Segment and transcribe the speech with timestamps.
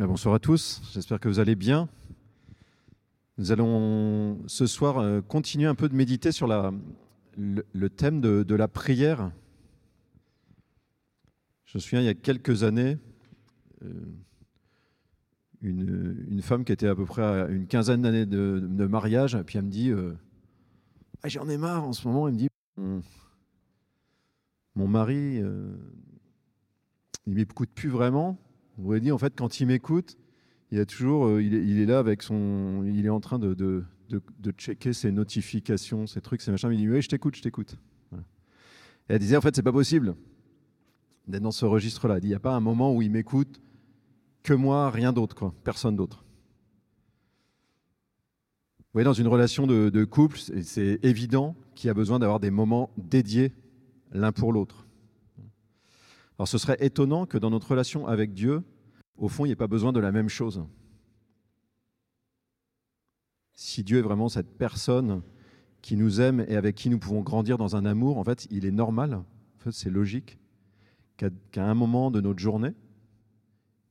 [0.00, 1.86] Euh, bonsoir à tous, j'espère que vous allez bien.
[3.36, 8.66] Nous allons ce soir euh, continuer un peu de méditer sur le, thème de, la
[8.66, 9.30] prière.
[11.66, 12.96] Je me souviens, il y a quelques années,
[13.82, 13.90] euh,
[15.60, 19.64] une, femme qui était à peu près à une quinzaine d'années de, mariage, puis elle
[19.64, 19.92] me dit
[21.22, 22.26] ah, J'en ai marre en ce moment.
[22.26, 22.48] Elle me dit
[24.76, 25.42] Mon, mari,
[27.26, 28.38] il m'écoute plus vraiment.
[29.00, 30.16] Dit, en fait, quand il m'écoute,
[30.72, 32.84] euh, il, est, là avec son.
[32.86, 36.70] Il est en train de, de, de, checker ses notifications, ses trucs, ses machins.
[36.72, 37.76] Il dit Oui, je t'écoute, je t'écoute.
[39.08, 40.14] elle disait En fait, c'est pas possible
[41.26, 42.18] d'être dans ce registre-là.
[42.22, 43.60] Il n'y a pas un moment où il m'écoute
[44.42, 46.24] que moi, rien d'autre, quoi, personne d'autre.
[48.78, 52.40] Vous voyez, dans une relation de, de couple, c'est évident qu'il y a besoin d'avoir
[52.40, 53.52] des moments dédiés
[54.12, 54.86] l'un pour l'autre.
[56.40, 58.62] Alors ce serait étonnant que dans notre relation avec Dieu,
[59.18, 60.64] au fond, il n'y ait pas besoin de la même chose.
[63.52, 65.20] Si Dieu est vraiment cette personne
[65.82, 68.64] qui nous aime et avec qui nous pouvons grandir dans un amour, en fait, il
[68.64, 69.22] est normal,
[69.70, 70.38] c'est logique,
[71.18, 72.72] qu'à un moment de notre journée,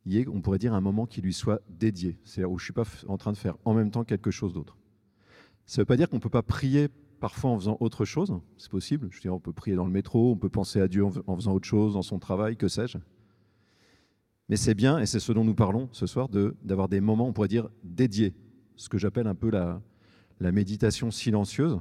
[0.07, 2.85] on pourrait dire, un moment qui lui soit dédié, c'est-à-dire où je ne suis pas
[3.07, 4.75] en train de faire en même temps quelque chose d'autre.
[5.67, 6.89] Ça ne veut pas dire qu'on ne peut pas prier
[7.19, 9.09] parfois en faisant autre chose, c'est possible.
[9.25, 11.93] On peut prier dans le métro, on peut penser à Dieu en faisant autre chose,
[11.93, 12.97] dans son travail, que sais-je.
[14.47, 16.27] Mais c'est bien, et c'est ce dont nous parlons ce soir,
[16.63, 18.33] d'avoir des moments, on pourrait dire, dédiés,
[18.75, 19.81] ce que j'appelle un peu la,
[20.39, 21.79] la méditation silencieuse.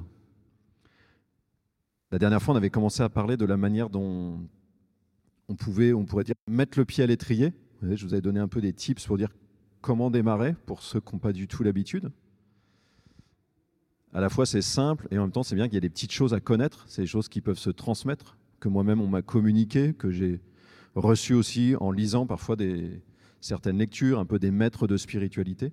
[2.11, 4.39] La dernière fois, on avait commencé à parler de la manière dont
[5.47, 7.53] on pouvait, on pourrait dire, mettre le pied à l'étrier.
[7.81, 9.29] Je vous avais donné un peu des tips pour dire
[9.81, 12.11] comment démarrer pour ceux qui n'ont pas du tout l'habitude
[14.13, 15.89] à la fois c'est simple et en même temps c'est bien qu'il y ait des
[15.89, 19.21] petites choses à connaître, c'est des choses qui peuvent se transmettre, que moi-même on m'a
[19.21, 20.41] communiqué, que j'ai
[20.95, 22.55] reçu aussi en lisant parfois
[23.41, 25.71] certaines lectures, un peu des maîtres de spiritualité.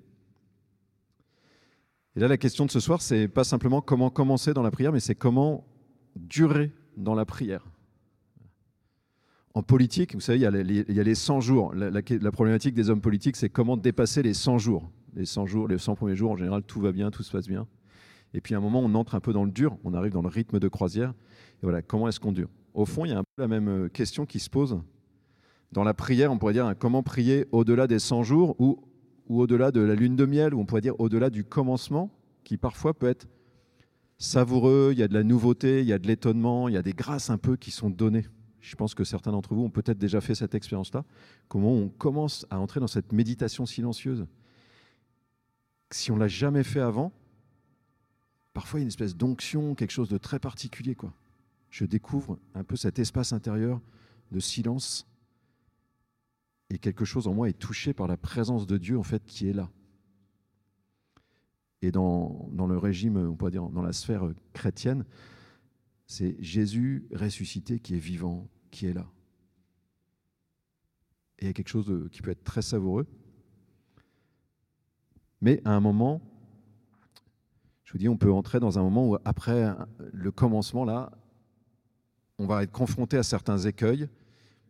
[2.15, 4.93] Et là la question de ce soir, c'est pas simplement comment commencer dans la prière,
[4.93, 5.67] mais c'est comment
[6.15, 7.67] durer dans la prière.
[9.55, 11.75] En politique, vous savez, il y a les, il y a les 100 jours.
[11.75, 14.91] La, la problématique des hommes politiques, c'est comment dépasser les 100 jours.
[15.15, 17.49] Les 100 jours, les 100 premiers jours, en général, tout va bien, tout se passe
[17.49, 17.67] bien.
[18.35, 20.23] Et puis à un moment, on entre un peu dans le dur, on arrive dans
[20.23, 21.11] le rythme de croisière.
[21.63, 22.49] Et voilà, comment est-ce qu'on dure?
[22.75, 24.79] Au fond, il y a un peu la même euh, question qui se pose.
[25.73, 28.79] Dans la prière, on pourrait dire hein, comment prier au-delà des 100 jours ou,
[29.29, 32.11] ou au-delà de la lune de miel, ou on pourrait dire au-delà du commencement,
[32.45, 33.27] qui parfois peut être
[34.19, 36.83] savoureux, il y a de la nouveauté, il y a de l'étonnement, il y a
[36.83, 38.27] des grâces un peu qui sont données.
[38.61, 41.05] Je pense que certains d'entre vous ont peut-être déjà fait cette expérience-là.
[41.49, 44.27] Comment on commence à entrer dans cette méditation silencieuse?
[45.93, 47.13] Si on l'a jamais fait avant,
[48.57, 50.95] parfois une espèce d'onction, quelque chose de très particulier.
[50.95, 51.13] quoi.
[51.69, 53.83] Je découvre un peu cet espace intérieur
[54.33, 55.07] de silence
[56.71, 59.47] et quelque chose en moi est touché par la présence de Dieu en fait qui
[59.47, 59.71] est là.
[61.83, 65.05] Et dans, dans le régime, on pourrait dire dans la sphère chrétienne,
[66.07, 69.07] c'est Jésus ressuscité qui est vivant, qui est là.
[71.41, 73.07] Et il y a quelque chose qui peut être très savoureux.
[75.43, 76.23] Mais à un moment,
[77.87, 79.73] je vous dis, on peut entrer dans un moment où, après
[80.13, 81.13] le commencement, là,
[82.39, 84.09] on va être confronté à certains écueils,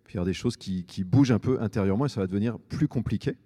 [0.04, 3.36] puis a des choses qui, bougent un peu intérieurement et ça va devenir plus compliqué.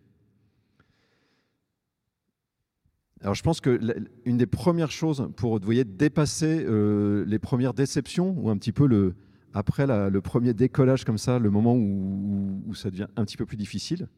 [3.22, 3.78] Alors je pense que
[4.24, 8.86] une des premières choses pour vous dépasser euh, les premières déceptions, ou un petit peu
[8.86, 9.14] le,
[9.54, 13.56] après le premier décollage comme ça, le moment où, ça devient un petit peu plus
[13.56, 14.08] difficile,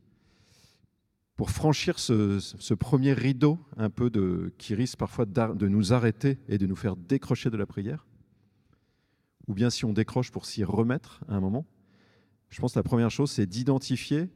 [1.43, 6.69] pour franchir ce, premier rideau un peu qui risque parfois de nous arrêter et de
[6.69, 8.07] nous faire décrocher de la prière,
[9.49, 11.67] ou bien si on décroche pour s'y remettre à un moment,
[12.49, 14.31] je pense que la première chose, c'est d'identifier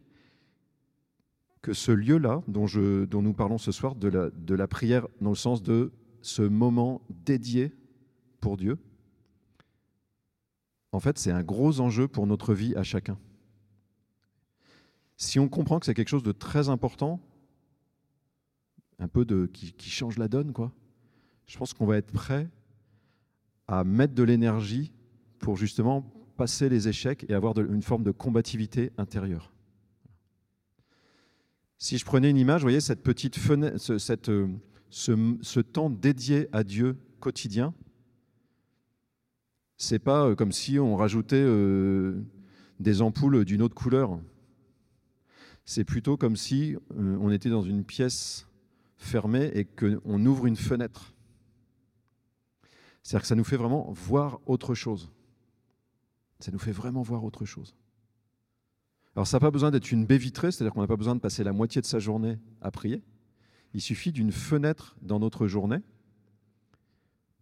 [1.62, 2.66] que ce lieu-là, dont,
[3.08, 7.72] dont, nous parlons ce soir, de la prière dans le sens de ce moment dédié
[8.40, 8.78] pour Dieu,
[10.90, 13.16] en fait, c'est un gros enjeu pour notre vie à chacun.
[15.16, 17.20] Si on comprend que c'est quelque chose de très important,
[18.98, 20.72] un peu de qui, change la donne, quoi,
[21.46, 22.48] je pense qu'on va être prêt
[23.68, 24.92] à mettre de l'énergie
[25.38, 26.02] pour justement
[26.36, 29.52] passer les échecs et avoir une forme de combativité intérieure.
[31.78, 34.30] Si je prenais une image, vous voyez cette petite fenêtre, ce, cette,
[34.90, 37.74] ce, ce, temps dédié à Dieu quotidien,
[39.76, 42.22] c'est pas euh, comme si on rajoutait euh,
[42.80, 44.18] des ampoules d'une autre couleur
[45.66, 48.46] c'est plutôt comme si euh, on était dans une pièce
[48.96, 51.12] fermée et qu'on ouvre une fenêtre.
[53.02, 55.10] C'est-à-dire que ça nous fait vraiment voir autre chose.
[56.38, 57.74] Ça nous fait vraiment voir autre chose.
[59.16, 61.20] Alors ça n'a pas besoin d'être une baie vitrée, c'est-à-dire qu'on n'a pas besoin de
[61.20, 63.02] passer la moitié de sa journée à prier.
[63.74, 65.80] Il suffit d'une fenêtre dans notre journée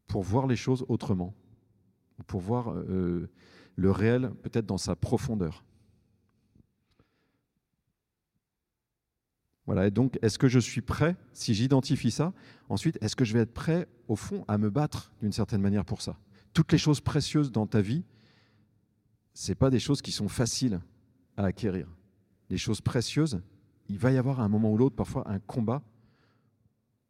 [0.07, 1.35] pour voir les choses autrement,
[2.27, 3.29] pour voir euh,
[3.77, 5.65] le réel peut-être dans sa profondeur.
[9.67, 12.33] Voilà, et donc est-ce que je suis prêt, si j'identifie ça,
[12.69, 15.85] ensuite, est-ce que je vais être prêt, au fond, à me battre d'une certaine manière
[15.85, 16.19] pour ça?
[16.53, 18.05] Toutes les choses précieuses dans ta vie,
[19.33, 20.81] ce pas des choses qui sont faciles
[21.37, 21.89] à acquérir.
[22.51, 23.41] Les choses précieuses,
[23.89, 25.83] il va y avoir à un moment ou l'autre parfois un combat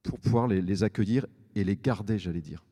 [0.03, 2.65] pour pouvoir les, les accueillir et les garder, j'allais dire.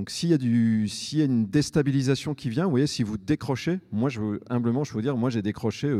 [0.00, 3.80] Donc s'il y, a y a une déstabilisation qui vient, vous voyez, si vous décrochez,
[3.92, 5.92] moi, je humblement, je veux dire, moi, j'ai décroché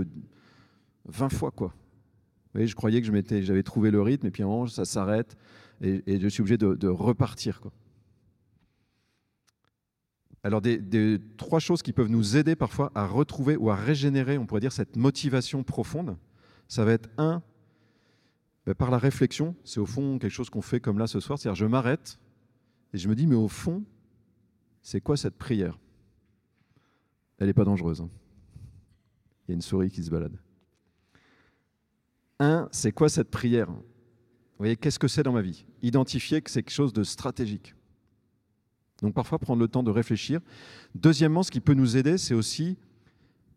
[1.04, 1.68] 20 euh, fois, quoi.
[1.68, 5.36] Vous voyez, je croyais que j'avais trouvé le rythme, et puis à un ça s'arrête,
[5.82, 7.72] et, je suis obligé de, repartir, quoi.
[10.44, 14.38] Alors, des, des, trois choses qui peuvent nous aider parfois à retrouver ou à régénérer,
[14.38, 16.16] on pourrait dire, cette motivation profonde,
[16.68, 17.42] ça va être un,
[18.64, 21.38] ben, par la réflexion, c'est au fond quelque chose qu'on fait comme là ce soir,
[21.38, 22.18] c'est-à-dire je m'arrête,
[22.92, 23.84] et je me dis, mais au fond,
[24.82, 25.78] c'est quoi cette prière?
[27.38, 28.00] Elle n'est pas dangereuse.
[28.00, 28.10] Hein.
[29.46, 30.36] Il y a une souris qui se balade.
[32.38, 33.70] Un, c'est quoi cette prière?
[33.70, 33.82] Vous
[34.58, 35.66] voyez, qu'est-ce que c'est dans ma vie?
[35.82, 37.74] Identifier que c'est quelque chose de stratégique.
[39.02, 40.40] Donc parfois prendre le temps de réfléchir.
[40.94, 42.76] Deuxièmement, ce qui peut nous aider, c'est aussi,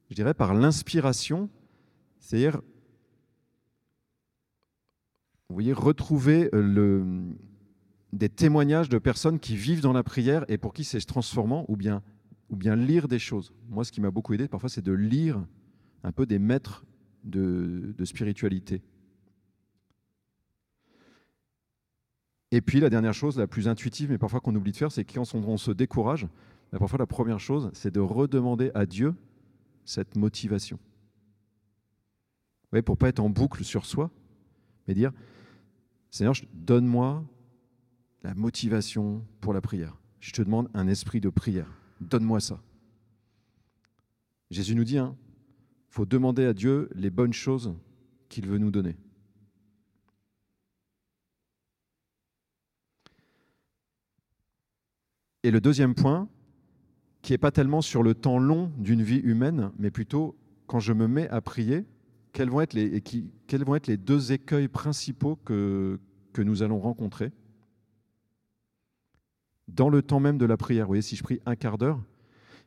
[0.10, 1.50] je dirais, par l'inspiration,
[2.20, 2.62] c'est-à-dire,
[5.50, 7.06] vous voyez, retrouver le,
[8.14, 11.76] des témoignages de personnes qui vivent dans la prière et pour qui c'est transformant, ou
[11.76, 12.04] bien,
[12.50, 13.54] ou bien lire des choses.
[13.70, 15.44] Moi, ce qui m'a beaucoup aidé, parfois, c'est de lire
[16.04, 16.86] un peu des maîtres
[17.24, 18.82] de, spiritualité.
[22.52, 25.06] Et puis, la dernière chose, la plus intuitive, mais parfois qu'on oublie de faire, c'est
[25.06, 26.28] quand on se décourage,
[26.72, 29.16] bah, parfois la première chose, c'est de redemander à Dieu
[29.86, 30.78] cette motivation.
[30.78, 34.12] Vous voyez, pour pas être en boucle sur soi,
[34.88, 35.12] mais dire,
[36.12, 37.24] Seigneur, donne-moi
[38.24, 39.98] la motivation pour la prière.
[40.20, 41.68] Je te demande un esprit de prière.
[42.00, 42.62] Donne-moi ça.
[44.50, 45.18] Jésus nous dit, il hein,
[45.90, 47.76] faut demander à Dieu les bonnes choses
[48.30, 48.96] qu'il veut nous donner.
[55.44, 56.30] Et le deuxième point,
[57.22, 60.38] qui n'est pas tellement sur le temps long d'une vie humaine, mais plutôt
[60.68, 61.86] quand je me mets à prier,
[62.32, 66.00] quels vont être les, deux écueils principaux que
[66.38, 67.32] nous allons rencontrer?
[69.68, 70.86] Dans le temps même de la prière.
[70.86, 72.02] Vous voyez, si je prie un quart d'heure,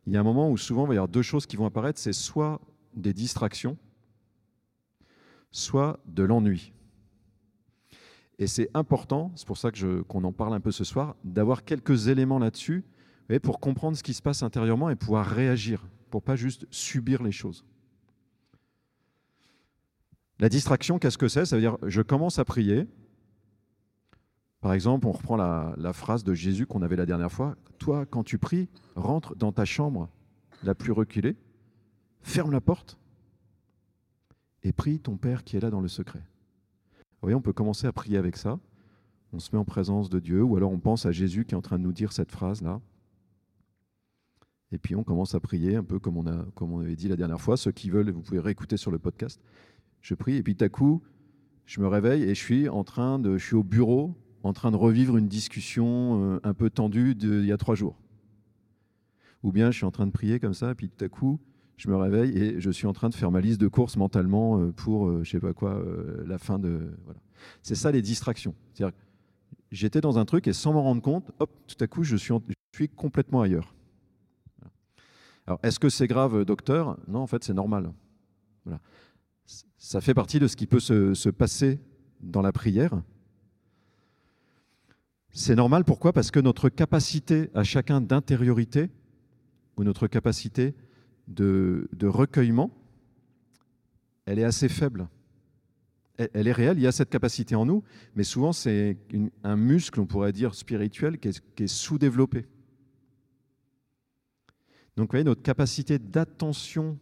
[0.06, 1.66] il y a un moment où souvent il va y avoir deux choses qui vont
[1.66, 2.60] apparaître, c'est soit
[2.94, 3.76] des distractions,
[5.50, 6.72] soit de l'ennui.
[8.38, 11.64] Et c'est important, c'est pour ça que qu'on en parle un peu ce soir, d'avoir
[11.64, 12.84] quelques éléments là-dessus
[13.42, 17.32] pour comprendre ce qui se passe intérieurement et pouvoir réagir, pour pas juste subir les
[17.32, 17.64] choses.
[20.38, 21.46] La distraction, qu'est-ce que c'est?
[21.46, 22.86] Ça veut dire, je commence à prier,
[24.66, 27.54] par exemple, on reprend la, phrase de Jésus qu'on avait la dernière fois.
[27.78, 30.08] Toi, quand tu pries, rentre dans ta chambre
[30.64, 31.36] la plus reculée,
[32.22, 32.98] ferme la porte
[34.64, 36.18] et prie ton Père qui est là dans le secret.
[36.18, 38.58] Vous voyez, on peut commencer à prier avec ça.
[39.32, 41.58] On se met en présence de Dieu, ou alors on pense à Jésus qui est
[41.58, 42.80] en train de nous dire cette phrase-là.
[44.72, 47.06] Et puis on commence à prier, un peu comme on, a, comme on avait dit
[47.06, 47.56] la dernière fois.
[47.56, 49.40] Ceux qui veulent, vous pouvez réécouter sur le podcast.
[50.00, 51.04] Je prie, et puis tout à coup,
[51.66, 53.38] je me réveille et je suis en train de.
[53.38, 57.44] Je suis au bureau en train de revivre une discussion euh, un peu tendue d'il
[57.44, 57.96] y a trois jours.
[59.42, 61.40] Ou bien je suis en train de prier comme ça, puis tout à coup,
[61.76, 64.58] je me réveille et je suis en train de faire ma liste de courses mentalement
[64.58, 65.82] euh, pour, euh, je sais pas quoi,
[66.24, 66.90] la fin de.
[67.04, 67.20] Voilà.
[67.62, 68.54] C'est ça les distractions.
[68.72, 68.96] C'est-à-dire,
[69.70, 72.32] j'étais dans un truc et sans m'en rendre compte, hop, tout à coup, je suis,
[72.94, 73.74] complètement ailleurs.
[75.46, 76.98] Alors, est-ce que c'est grave, docteur?
[77.08, 77.92] Non, en fait, c'est normal.
[78.64, 78.80] Voilà.
[79.78, 81.78] Ça fait partie de ce qui peut se passer
[82.20, 83.00] dans la prière.
[85.38, 86.14] C'est normal, pourquoi?
[86.14, 88.88] Parce que notre capacité à chacun d'intériorité,
[89.76, 90.74] ou notre capacité
[91.28, 92.70] de, recueillement,
[94.24, 95.08] elle est assez faible.
[96.16, 98.96] Elle, est réelle, il y a cette capacité en nous, mais souvent c'est
[99.44, 102.46] un muscle, on pourrait dire, spirituel qui est, sous-développé.
[104.96, 106.98] Donc vous voyez, notre capacité d'attention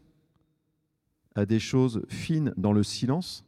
[1.36, 3.44] à des choses fines dans le silence,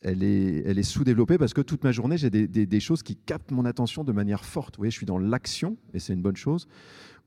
[0.00, 4.04] elle est, sous-développée parce que toute ma journée, j'ai des, choses qui captent mon attention
[4.04, 4.76] de manière forte.
[4.76, 6.68] Vous voyez, je suis dans l'action, et c'est une bonne chose.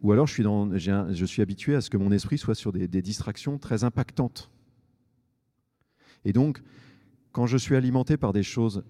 [0.01, 3.83] Ou alors, je suis, habitué à ce que mon esprit soit sur des, distractions très
[3.83, 4.51] impactantes.
[6.23, 6.61] Et donc,
[7.31, 8.83] quand je suis alimenté par des choses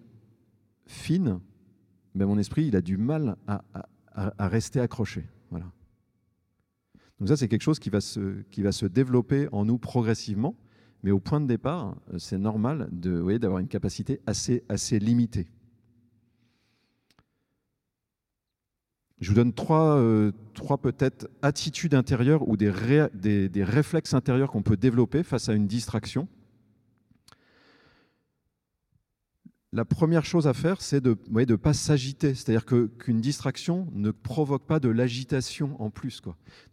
[0.86, 1.40] fines,
[2.14, 5.24] ben mon esprit, a du mal à, rester accroché.
[5.50, 5.72] Voilà.
[7.20, 10.56] Donc ça, c'est quelque chose qui va se développer en nous progressivement,
[11.04, 15.48] mais au point de départ, c'est normal d'avoir une capacité assez, limitée.
[19.20, 20.32] Je vous donne trois, euh,
[20.82, 26.28] peut-être attitudes intérieures ou des, réflexes intérieurs qu'on peut développer face à une distraction.
[29.74, 32.36] La première chose à faire, c'est de ne pas s'agiter.
[32.36, 36.22] C'est-à-dire qu'une distraction ne provoque pas de l'agitation en plus.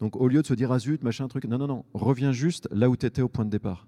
[0.01, 2.69] Donc au lieu de se dire ah zut, machin, truc, non, non, non, reviens juste
[2.73, 3.87] là où tu étais au point de départ.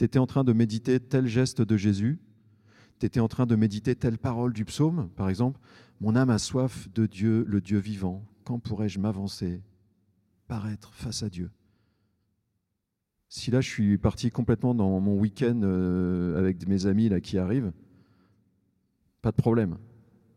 [0.00, 2.18] Tu étais en train de méditer tel geste de Jésus,
[3.00, 5.60] tu étais en train de méditer telle parole du psaume, par exemple,
[6.00, 8.24] mon âme a soif de Dieu, le Dieu vivant.
[8.44, 9.60] Quand pourrais-je m'avancer,
[10.48, 11.50] paraître face à Dieu?
[13.28, 17.36] Si là, je suis parti complètement dans mon week-end euh, avec mes amis là, qui
[17.36, 17.70] arrivent,
[19.20, 19.76] pas de problème.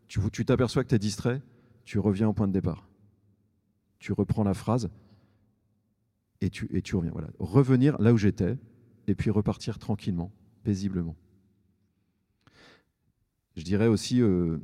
[0.08, 1.40] Tu t'aperçois que tu es distrait,
[1.86, 2.86] tu reviens au point de départ.
[3.98, 4.90] Tu reprends la phrase
[6.42, 7.12] et tu, et tu reviens.
[7.12, 7.28] Voilà.
[7.38, 8.58] Revenir là où j'étais
[9.06, 10.32] et puis repartir tranquillement,
[10.62, 11.16] paisiblement.
[13.56, 14.58] Je dirais aussi, euh,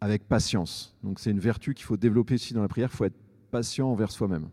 [0.00, 0.96] avec patience.
[1.02, 3.18] Donc c'est une vertu qu'il faut développer aussi dans la prière, il faut être
[3.50, 4.48] patient envers soi-même.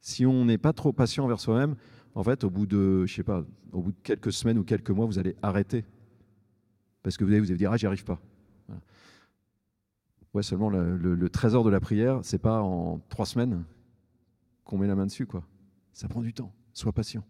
[0.00, 1.76] Si on n'est pas trop patient envers soi-même,
[2.14, 4.90] en fait, au bout de, je sais pas, au bout de quelques semaines ou quelques
[4.90, 5.84] mois, vous allez arrêter.
[7.02, 8.20] Parce que vous allez vous dire, ah, j'y arrive pas.
[10.34, 13.64] Ouais, seulement le, trésor de la prière, c'est pas en trois semaines
[14.64, 15.44] qu'on met la main dessus, quoi.
[15.94, 16.52] Ça prend du temps.
[16.74, 17.24] Sois patient.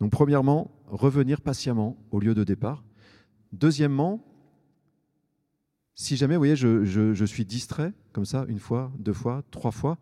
[0.00, 2.84] Donc, premièrement, revenir patiemment au lieu de départ.
[3.52, 4.24] Deuxièmement,
[5.94, 9.98] si jamais, vous voyez, je, suis distrait, comme ça, une fois, deux fois, trois fois,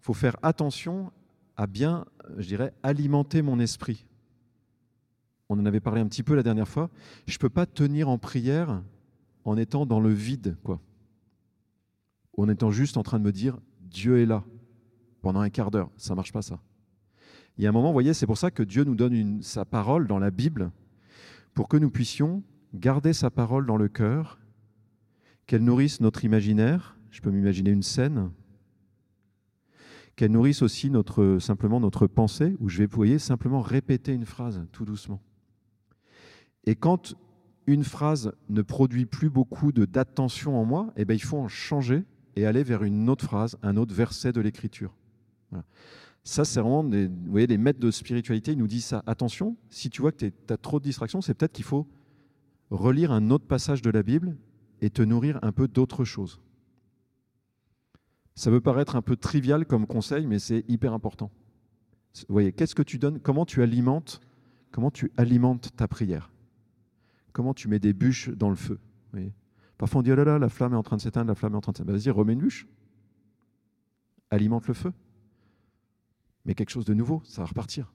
[0.00, 1.10] il faut faire attention
[1.56, 2.04] à bien,
[2.36, 4.04] je dirais, alimenter mon esprit.
[5.48, 6.90] On en avait parlé un petit peu la dernière fois.
[7.26, 8.82] Je ne peux pas tenir en prière
[9.44, 10.80] en étant dans le vide, quoi.
[12.36, 14.44] En étant juste en train de me dire Dieu est là
[15.28, 15.90] pendant un quart d'heure.
[15.98, 16.58] Ça ne marche pas, ça.
[17.58, 19.66] Il y a un moment, vous voyez, c'est pour ça que Dieu nous donne sa
[19.66, 20.70] parole dans la Bible,
[21.52, 22.42] pour que nous puissions
[22.72, 24.38] garder sa parole dans le cœur
[25.46, 26.96] qu'elle nourrisse notre imaginaire.
[27.10, 28.30] Je peux m'imaginer une scène.
[30.16, 34.64] Qu'elle nourrisse aussi notre, simplement notre pensée, où je vais, vous simplement répéter une phrase
[34.72, 35.20] tout doucement.
[36.64, 37.14] Et quand
[37.66, 42.04] une phrase ne produit plus beaucoup d'attention en moi, eh bien, il faut en changer
[42.34, 44.94] et aller vers une autre phrase, un autre verset de l'écriture.
[46.24, 49.02] Ça, c'est vraiment, des, vous voyez, les maîtres de spiritualité, ils nous disent ça.
[49.06, 51.86] Attention, si tu vois que tu as trop de distractions, c'est peut-être qu'il faut
[52.70, 54.36] relire un autre passage de la Bible
[54.80, 56.40] et te nourrir un peu d'autres choses.
[58.34, 61.30] Ça peut paraître un peu trivial comme conseil, mais c'est hyper important.
[62.28, 64.20] Vous voyez, qu'est-ce que tu donnes Comment tu alimentes
[64.70, 66.30] Comment tu alimentes ta prière?
[67.32, 68.78] Comment tu mets des bûches dans le feu
[69.76, 71.54] Parfois on dit oh là là, la flamme est en train de s'éteindre, la flamme
[71.54, 71.98] est en train de s'éteindre.
[71.98, 72.66] Vas-y, remets une bûche.
[74.30, 74.92] Alimente le feu.
[76.48, 77.92] Mais quelque chose de nouveau, ça va repartir.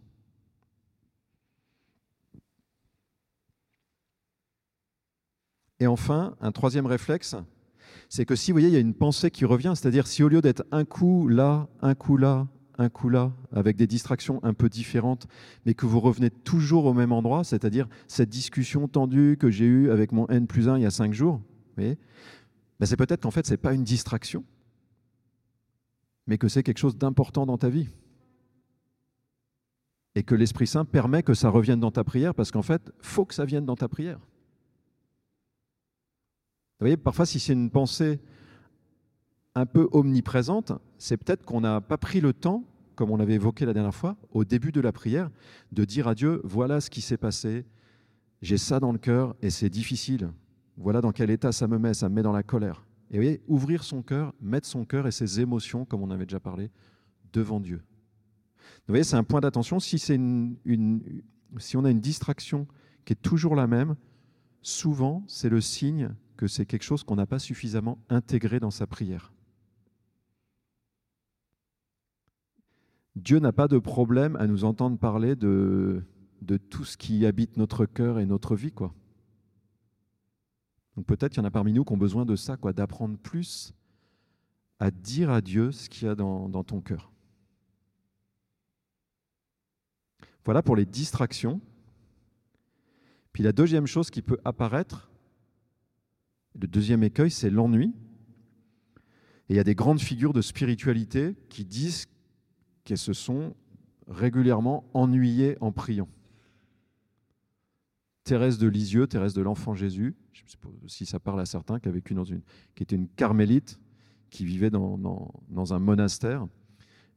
[5.80, 7.36] Et enfin, un troisième réflexe,
[8.10, 10.28] c'est que si vous voyez, il y a une pensée qui revient, c'est-à-dire si au
[10.28, 14.54] lieu d'être un coup là, un coup là, un coup là, avec des distractions un
[14.54, 15.26] peu différentes,
[15.66, 19.90] mais que vous revenez toujours au même endroit, c'est-à-dire cette discussion tendue que j'ai eue
[19.90, 21.42] avec mon N plus 1 il y a cinq jours,
[21.76, 21.98] ben
[22.84, 24.46] c'est peut-être qu'en fait, ce n'est pas une distraction,
[26.28, 27.90] mais que c'est quelque chose d'important dans ta vie.
[30.16, 33.26] Et que l'Esprit Saint permet que ça revienne dans ta prière, parce qu'en fait, faut
[33.26, 34.20] que ça vienne dans ta prière.
[36.80, 38.20] Vous voyez, parfois, si c'est une pensée
[39.56, 42.64] un peu omniprésente, c'est peut-être qu'on n'a pas pris le temps,
[42.96, 45.30] comme on l'avait évoqué la dernière fois, au début de la prière,
[45.72, 47.66] de dire à Dieu, voilà ce qui s'est passé,
[48.42, 50.32] j'ai ça dans le cœur et c'est difficile.
[50.78, 52.86] Voilà dans quel état ça me met, ça me met dans la colère.
[53.10, 56.26] Et vous voyez, ouvrir son cœur, mettre son cœur et ses émotions, comme on avait
[56.26, 56.70] déjà parlé,
[57.32, 57.82] devant Dieu.
[58.88, 59.80] Vous voyez, c'est un point d'attention.
[59.80, 62.68] Si, on a une distraction
[63.06, 63.96] qui est toujours la même,
[64.62, 68.88] souvent, c'est le signe que c'est quelque chose qu'on n'a pas suffisamment intégré dans sa
[68.88, 69.32] prière.
[73.16, 76.04] Dieu n'a pas de problème à nous entendre parler de,
[76.70, 78.72] tout ce qui habite notre cœur et notre vie.
[78.72, 78.94] Quoi.
[80.98, 83.74] Donc peut-être qu'il y en a parmi nous qui ont besoin de ça, d'apprendre plus
[84.80, 87.13] à dire à Dieu ce qu'il y a dans ton cœur.
[90.46, 91.62] Voilà pour les distractions.
[93.32, 95.12] Puis la deuxième chose qui peut apparaître,
[96.60, 97.94] le deuxième écueil, c'est l'ennui.
[99.50, 102.06] Et il y a des grandes figures de spiritualité qui disent
[102.84, 103.56] qu'elles se sont
[104.08, 106.10] régulièrement ennuyées en priant.
[108.24, 111.46] Thérèse de Lisieux, Thérèse de l'Enfant Jésus, je ne sais pas si ça parle à
[111.46, 112.42] certains, qui a une,
[112.76, 113.80] qui était une carmélite,
[114.30, 116.48] qui vivait dans, un monastère.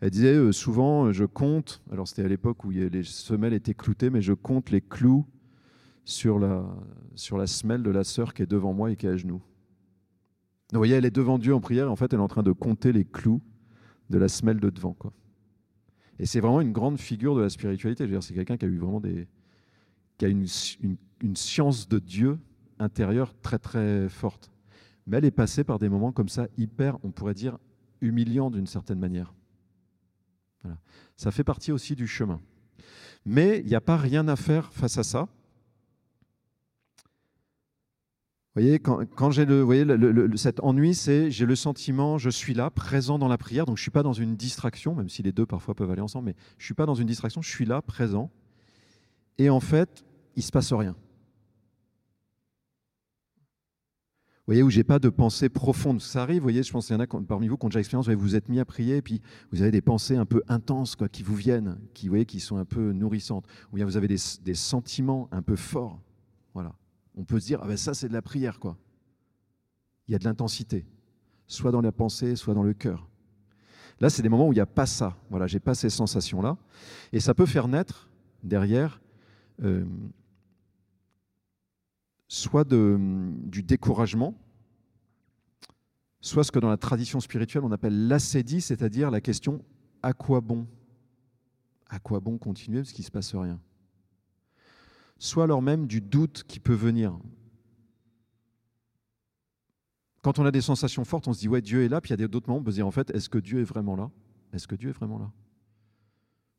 [0.01, 4.11] Elle disait euh, souvent, je compte, alors c'était à l'époque où les semelles étaient cloutées,
[4.11, 5.27] mais je compte les clous
[6.05, 6.65] sur la,
[7.15, 9.43] sur la semelle de la sœur qui est devant moi et qui est à genoux.
[10.73, 12.43] Vous voyez, elle est devant Dieu en prière, et en fait, elle est en train
[12.43, 13.41] de compter les clous
[14.11, 14.95] de la semelle de devant.
[14.95, 15.13] Quoi.
[16.19, 18.09] Et c'est vraiment une grande figure de la spiritualité.
[18.21, 19.29] C'est quelqu'un qui a eu vraiment des,
[20.19, 20.47] qui a une,
[21.21, 22.39] une, science de Dieu
[22.79, 24.51] intérieure très très forte.
[25.07, 27.59] Mais elle est passée par des moments comme ça, hyper, on pourrait dire,
[28.01, 29.35] humiliants d'une certaine manière.
[31.17, 32.41] Ça fait partie aussi du chemin.
[33.25, 35.29] Mais il n'y a pas rien à faire face à ça.
[38.55, 43.19] Vous voyez, quand, j'ai le, cet ennui, c'est j'ai le sentiment, je suis là, présent
[43.19, 45.45] dans la prière, donc je ne suis pas dans une distraction, même si les deux
[45.45, 47.83] parfois peuvent aller ensemble, mais je ne suis pas dans une distraction, je suis là,
[47.83, 48.31] présent.
[49.37, 50.97] Et en fait, il ne se passe rien.
[54.29, 56.01] Vous voyez, où j'ai pas de pensée profonde.
[56.01, 57.81] Ça arrive, vous voyez, je pense qu'il y en a parmi vous qui ont déjà
[57.81, 60.97] expérience, vous êtes mis à prier, et puis vous avez des pensées un peu intenses
[61.11, 63.47] qui vous viennent, qui, vous voyez, qui sont un peu nourrissantes.
[63.73, 66.01] Ou bien vous avez des, sentiments un peu forts.
[66.55, 66.75] Voilà.
[67.17, 68.77] On peut se dire, ah ben ça c'est de la prière, quoi.
[70.09, 70.87] Il y a de l'intensité,
[71.47, 73.09] soit dans la pensée, soit dans le cœur.
[73.99, 75.17] Là, c'est des moments où il n'y a pas ça.
[75.31, 76.57] Voilà, j'ai pas ces sensations-là.
[77.13, 78.09] Et ça peut faire naître
[78.45, 79.01] derrière
[79.63, 79.85] euh,
[82.29, 84.35] soit du découragement,
[86.21, 89.65] soit ce que dans la tradition spirituelle on appelle l'assédie, c'est-à-dire la question
[90.03, 90.67] à quoi bon?
[91.89, 93.61] À quoi bon continuer parce qu'il ne se passe rien?
[95.19, 97.17] Soit alors même du doute qui peut venir.
[100.23, 102.21] Quand on a des sensations fortes, on se dit ouais Dieu est là, puis il
[102.21, 103.95] y a d'autres moments on peut se dire en fait est-ce que Dieu est vraiment
[103.95, 104.11] là?
[104.53, 105.31] Est-ce que Dieu est vraiment là?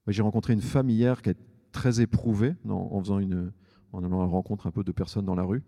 [0.08, 1.38] J'ai rencontré une femme hier qui est
[1.74, 3.52] très éprouvée en faisant une,
[3.98, 5.64] en allant à la rencontre un peu de personnes dans la rue.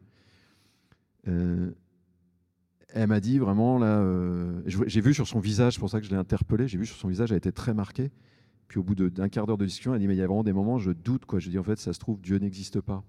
[1.27, 1.71] Euh,
[2.89, 6.05] elle m'a dit vraiment, là, euh, j'ai vu sur son visage, c'est pour ça que
[6.05, 8.11] je l'ai interpellé, j'ai vu sur son visage, elle était très marquée.
[8.67, 10.43] Puis au bout d'un quart d'heure de discussion, elle dit, mais il y a vraiment
[10.43, 11.39] des moments, je doute, quoi.
[11.39, 13.03] Je dis, en fait, ça se trouve, Dieu n'existe pas.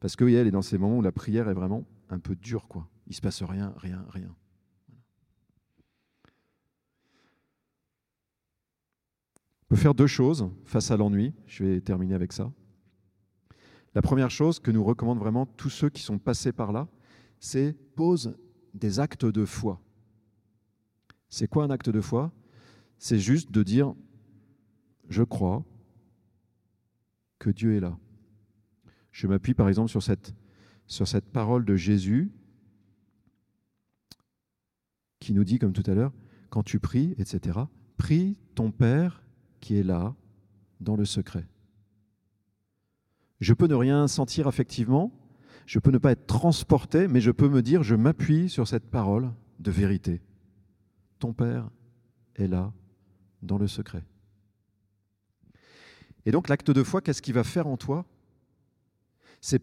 [0.00, 2.66] Parce qu'elle elle est dans ces moments où la prière est vraiment un peu dure,
[2.66, 2.88] quoi.
[3.06, 4.34] Il se passe rien, rien, rien.
[9.70, 11.34] On peut faire deux choses face à l'ennui.
[11.46, 12.50] Je vais terminer avec ça.
[13.98, 16.86] La première chose que nous recommandent vraiment tous ceux qui sont passés par là,
[17.40, 18.38] c'est pose
[18.72, 19.82] des actes de foi.
[21.28, 22.30] C'est quoi un acte de foi?
[23.00, 23.96] C'est juste de dire
[25.08, 25.64] je crois
[27.40, 27.98] que Dieu est là.
[29.10, 30.32] Je m'appuie par exemple sur cette,
[30.86, 32.30] sur cette parole de Jésus
[35.18, 36.12] qui nous dit, comme tout à l'heure,
[36.50, 37.58] quand tu pries, etc.,
[37.96, 39.24] prie ton Père
[39.58, 40.14] qui est là
[40.78, 41.48] dans le secret.
[43.40, 45.12] Je peux ne rien sentir affectivement,
[45.66, 48.90] je peux ne pas être transporté, mais je peux me dire, je m'appuie sur cette
[48.90, 50.20] parole de vérité.
[51.18, 51.70] Ton Père
[52.36, 52.72] est là,
[53.42, 54.04] dans le secret.
[56.26, 58.04] Et donc l'acte de foi, qu'est-ce qu'il va faire en toi?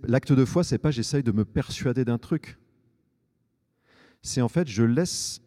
[0.08, 2.58] L'acte de foi, c'est pas j'essaye de me persuader d'un truc.
[4.22, 5.42] C'est en fait je laisse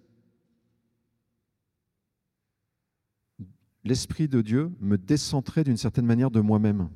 [3.85, 6.91] l'Esprit de Dieu me décentrer d'une certaine manière de moi-même.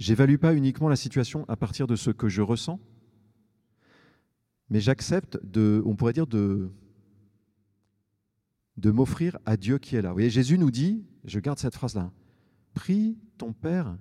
[0.00, 2.80] J'évalue pas uniquement la situation à partir de ce que je ressens,
[4.70, 6.70] mais j'accepte de, on pourrait dire, de,
[8.78, 10.08] de m'offrir à Dieu qui est là.
[10.08, 12.10] Vous voyez, Jésus nous dit, je garde cette phrase-là,
[12.72, 13.98] prie ton Père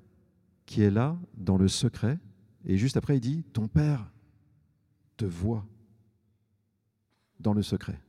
[0.65, 2.17] qui est là dans le secret,
[2.63, 4.09] et juste après il dit, ton Père
[5.17, 5.67] te voit
[7.41, 7.99] dans le secret.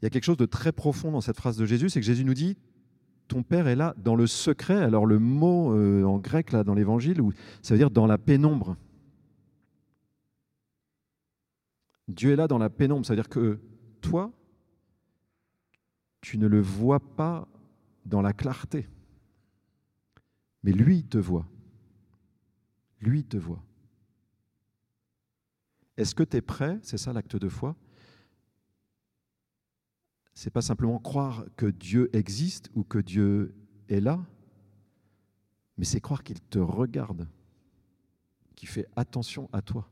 [0.00, 2.06] Il y a quelque chose de très profond dans cette phrase de Jésus, c'est que
[2.06, 2.56] Jésus nous dit,
[3.28, 4.82] ton Père est là dans le secret.
[4.82, 7.20] Alors le mot euh, en grec, là, dans l'Évangile,
[7.62, 8.76] ça veut dire dans la pénombre.
[12.08, 13.60] Dieu est là dans la pénombre, c'est-à-dire que
[14.00, 14.32] toi,
[16.22, 17.46] tu ne le vois pas
[18.06, 18.88] dans la clarté.
[20.64, 21.46] Mais lui te voit.
[23.00, 23.62] Lui te voit.
[25.98, 27.76] Est-ce que tu es prêt, c'est ça l'acte de foi,
[30.38, 33.56] c'est pas simplement croire que Dieu existe ou que Dieu
[33.88, 34.24] est là,
[35.76, 37.26] mais c'est croire qu'il te regarde,
[38.54, 39.90] qu'il fait attention à toi.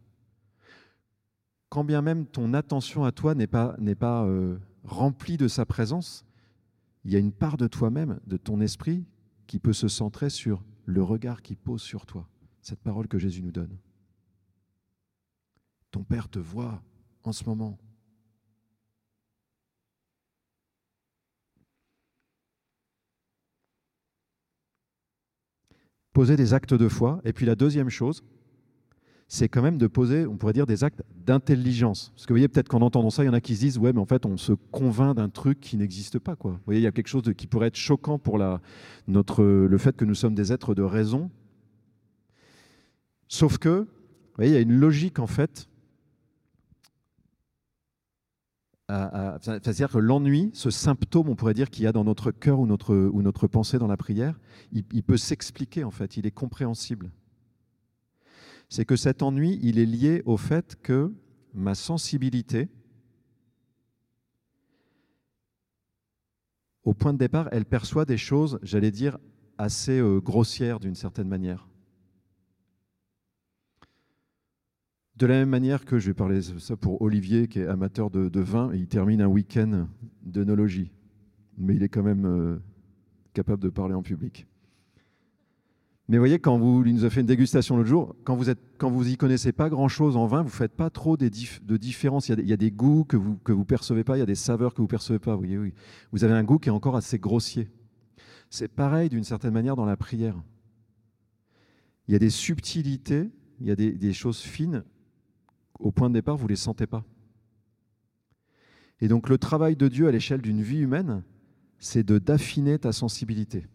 [1.69, 6.25] Quand bien même ton attention à toi n'est pas, euh, remplie de sa présence,
[7.05, 9.05] il y a une part de toi-même, de ton esprit,
[9.49, 12.29] qui peut se centrer sur le regard qu'il pose sur toi,
[12.63, 13.77] cette parole que Jésus nous donne.
[15.91, 16.85] Ton Père te voit
[17.25, 17.81] en ce moment.
[26.17, 27.21] Poser des actes de foi.
[27.27, 28.25] Et puis la deuxième chose,
[29.29, 32.11] c'est quand même de poser, on pourrait dire, des actes d'intelligence.
[32.15, 33.77] Parce que vous voyez, peut-être qu'en entendant ça, il y en a qui se disent,
[33.77, 36.35] ouais, mais en fait, on se convainc d'un truc qui n'existe pas.
[36.35, 36.53] Quoi.
[36.53, 38.63] Vous voyez, il y a quelque chose qui pourrait être choquant pour la,
[39.09, 41.31] notre, le fait que nous sommes des êtres de raison.
[43.29, 45.69] Sauf que, vous voyez, il y a une logique, en fait,
[48.89, 52.67] c'est-à-dire que l'ennui, ce symptôme, on pourrait dire, qu'il y a dans notre cœur ou
[52.67, 54.39] notre, pensée dans la prière,
[54.73, 57.11] il, il peut s'expliquer, en fait, il est compréhensible
[58.69, 61.13] c'est que cet ennui, il est lié au fait que
[61.55, 62.69] ma sensibilité,
[66.85, 69.19] au point de départ, elle perçoit des choses, j'allais dire,
[69.59, 71.69] assez euh, grossières d'une certaine manière.
[75.17, 78.11] De la même manière que je vais parler de ça pour Olivier, qui est amateur
[78.11, 79.89] de, vin, et il termine un week-end
[80.23, 80.93] d'œnologie,
[81.57, 82.59] mais il est quand même euh,
[83.33, 84.47] capable de parler en public.
[86.09, 88.61] Mais voyez, quand vous, il nous a fait une dégustation l'autre jour, quand vous êtes,
[88.77, 92.29] quand vous y connaissez pas grand-chose en vin, vous faites pas trop de différences.
[92.29, 94.37] Il y, a des, goûts que vous que vous percevez pas, il y a des
[94.37, 95.33] saveurs que vous percevez pas.
[95.33, 95.73] Vous voyez, oui.
[96.13, 97.69] Vous avez un goût qui est encore assez grossier.
[98.51, 100.37] C'est pareil d'une certaine manière dans la prière.
[102.07, 104.85] Il y a des subtilités, il y a des choses fines.
[105.79, 107.05] Au point de départ, vous les sentez pas.
[109.01, 111.23] Et donc le travail de Dieu à l'échelle d'une vie humaine,
[111.79, 113.67] c'est de d'affiner ta sensibilité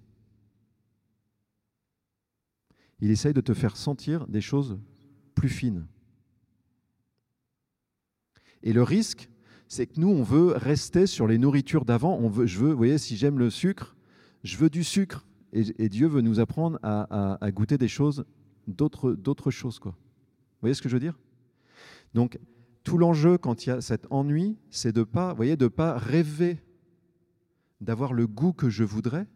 [3.02, 4.80] il essaye de te faire sentir des choses
[5.36, 5.88] plus fines.
[8.64, 9.30] Et le risque,
[9.68, 12.18] c'est que nous, on veut rester sur les nourritures d'avant.
[12.20, 13.96] On veut, je veux, vous voyez, si j'aime le sucre,
[14.44, 15.26] je veux du sucre.
[15.54, 18.26] Et, Dieu veut nous apprendre à, goûter des choses,
[18.68, 19.80] d'autres choses.
[19.80, 19.92] Quoi.
[19.92, 21.20] Vous voyez ce que je veux dire?
[22.14, 22.40] Donc,
[22.84, 26.64] tout l'enjeu quand il y a cet ennui, c'est de pas, voyez, de pas rêver
[27.80, 29.28] d'avoir le goût que je voudrais,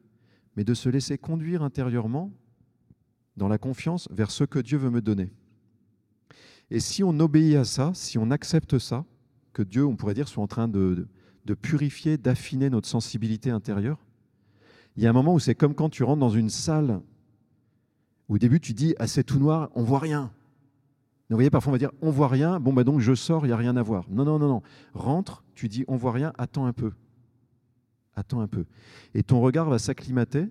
[0.55, 2.31] mais de se laisser conduire intérieurement
[3.37, 5.31] dans la confiance vers ce que Dieu veut me donner.
[6.71, 9.05] Et si on obéit à ça, si on accepte ça,
[9.53, 11.07] que Dieu, on pourrait dire, soit en train de,
[11.45, 13.99] de purifier, d'affiner notre sensibilité intérieure,
[14.95, 17.01] il y a un moment où c'est comme quand tu rentres dans une salle
[18.27, 20.31] où au début tu dis ah, c'est tout noir, on voit rien.
[21.29, 23.49] Vous voyez, parfois on va dire on voit rien, bon bah donc je sors, il
[23.49, 24.05] n'y a rien à voir.
[24.09, 24.61] Non, non, non, non.
[24.93, 26.91] Rentre, tu dis on voit rien, attends un peu.
[28.15, 28.65] Attends un peu.
[29.13, 30.47] Et ton regard va s'acclimater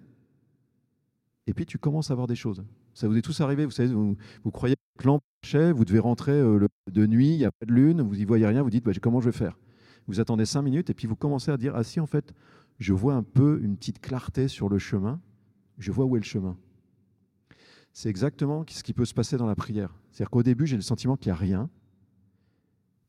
[1.46, 2.64] et puis tu commences à voir des choses.
[2.94, 4.16] Ça vous est tous arrivé, vous savez, vous,
[4.50, 8.00] croyez que lampe vous devez rentrer euh, de nuit, il n'y a pas de lune,
[8.00, 9.58] vous n'y voyez rien, vous dites bah, comment je vais faire?
[10.06, 12.32] Vous attendez cinq minutes et puis vous commencez à dire ah si en fait
[12.78, 15.20] je vois un peu une petite clarté sur le chemin,
[15.78, 16.56] je vois où est le chemin.
[17.94, 19.94] C'est exactement ce qui peut se passer dans la prière.
[20.11, 21.70] C'est-à-dire qu'au début j'ai le sentiment qu'il n'y a rien,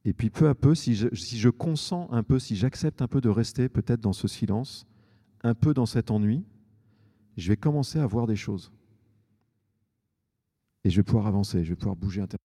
[0.06, 3.30] et puis peu à peu, si je, consens un peu, si j'accepte un peu de
[3.30, 4.86] rester peut-être dans ce silence,
[5.42, 6.46] un peu dans cet ennui,
[7.36, 8.72] je vais commencer à voir des choses.
[10.84, 12.40] Et je vais pouvoir avancer, je vais pouvoir bouger intérieurement.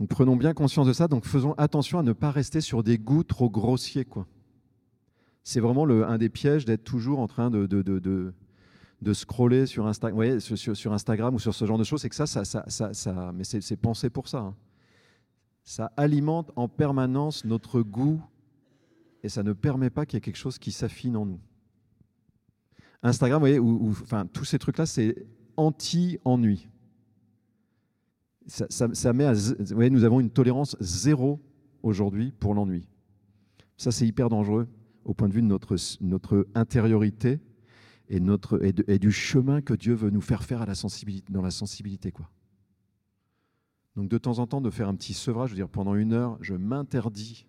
[0.00, 2.96] Donc prenons bien conscience de ça, donc faisons attention à ne pas rester sur des
[2.96, 4.06] goûts trop grossiers.
[4.06, 4.26] Quoi.
[5.44, 8.32] C'est vraiment le, un des pièges d'être toujours en train de, de, de,
[9.02, 12.14] de, scroller sur, Insta, sur, sur, Instagram ou sur ce genre de choses, c'est que
[12.14, 14.38] ça, ça, ça, ça, mais c'est pensé pour ça.
[14.38, 14.54] Hein.
[15.62, 18.22] Ça alimente en permanence notre goût
[19.22, 21.40] et ça ne permet pas qu'il y ait quelque chose qui s'affine en nous.
[23.02, 25.26] Instagram, vous voyez, ou, enfin, tous ces trucs-là, c'est
[25.58, 26.68] anti-ennui.
[28.46, 31.40] Ça, met à, vous voyez, nous avons une tolérance zéro
[31.82, 32.88] aujourd'hui pour l'ennui.
[33.76, 34.68] Ça, c'est hyper dangereux
[35.04, 37.40] au point de vue de notre, notre intériorité
[38.08, 40.64] et, notre, et, du chemin que Dieu veut nous faire faire
[41.30, 42.12] dans la sensibilité.
[42.12, 42.30] Quoi.
[43.96, 46.12] Donc de temps en temps, de faire un petit sevrage, je veux dire, pendant une
[46.12, 47.46] heure, je m'interdis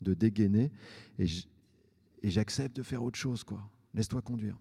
[0.00, 0.70] de dégainer
[1.18, 1.26] et
[2.22, 3.44] j'accepte de faire autre chose.
[3.44, 3.60] quoi.
[3.94, 4.58] Laisse-toi conduire.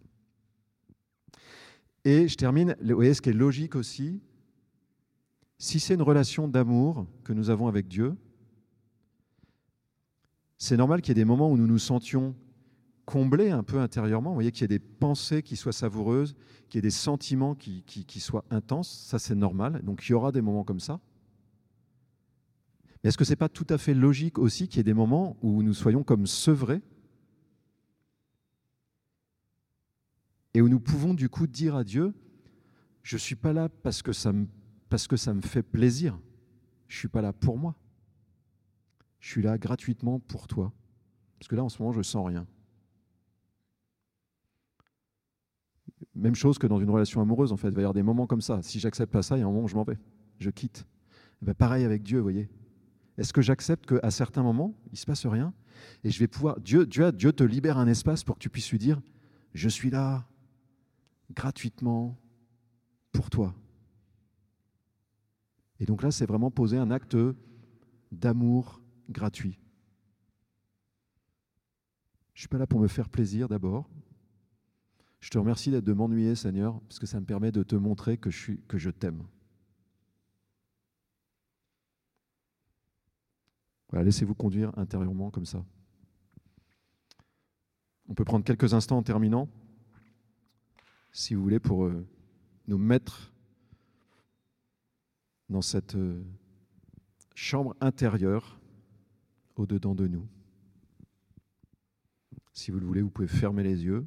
[2.03, 4.21] Et je termine, vous voyez ce qui est logique aussi,
[5.57, 8.15] si c'est une relation d'amour que nous avons avec Dieu,
[10.58, 12.36] c'est normal qu'il y ait des moments où nous nous sentions
[13.06, 16.36] comblés un peu intérieurement, vous voyez qu'il y ait des pensées qui soient savoureuses,
[16.70, 20.32] qu'il y ait des sentiments qui, soient intenses, ça c'est normal, donc il y aura
[20.32, 21.00] des moments comme ça.
[23.04, 25.38] Est-ce que ce n'est pas tout à fait logique aussi qu'il y ait des moments
[25.44, 26.82] où nous soyons comme sevrés
[30.56, 32.15] et où nous pouvons du coup dire à Dieu,
[33.04, 34.48] je ne suis pas là parce que, ça me,
[34.89, 36.18] parce que ça me fait plaisir,
[36.88, 37.76] je ne suis pas là pour moi,
[39.25, 40.71] je suis là gratuitement pour toi,
[41.39, 42.45] parce que là en ce moment je ne sens rien.
[46.13, 48.27] Même chose que dans une relation amoureuse, en fait, il va y avoir des moments
[48.27, 48.61] comme ça.
[48.61, 49.97] Si j'accepte pas ça, il y a un moment où je m'en vais,
[50.38, 50.85] je quitte.
[51.41, 52.49] Eh ben, pareil avec Dieu, vous voyez.
[53.17, 55.55] Est-ce que j'accepte qu'à certains moments, il ne se passe rien
[56.03, 56.59] Et je vais pouvoir.
[56.59, 59.01] Dieu, Dieu, Dieu te libère un espace pour que tu puisses lui dire
[59.55, 60.27] Je suis là
[61.33, 62.15] gratuitement
[63.11, 63.55] pour toi.
[65.79, 67.17] Et donc là, c'est vraiment poser un acte
[68.11, 69.60] d'amour gratuit.
[72.34, 73.89] Je ne suis pas là pour me faire plaisir d'abord.
[75.22, 78.18] Je te remercie d'être de m'ennuyer, Seigneur, parce que ça me permet de te montrer
[78.18, 79.24] que je, que je t'aime.
[83.89, 85.65] Voilà, laissez-vous conduire intérieurement comme ça.
[88.08, 89.50] On peut prendre quelques instants en terminant,
[91.12, 92.06] si vous voulez, pour euh,
[92.68, 93.34] nous mettre
[95.50, 96.24] dans cette euh,
[97.34, 98.60] chambre intérieure
[99.56, 100.28] au-dedans de nous.
[102.54, 104.06] Si vous le voulez, vous pouvez fermer les yeux.